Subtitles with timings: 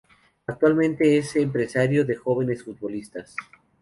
[0.47, 3.35] Actualmente es empresario de jóvenes futbolistas.